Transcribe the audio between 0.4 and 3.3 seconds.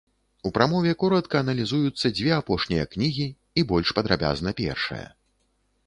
У прамове коратка аналізуюцца дзве апошнія кнігі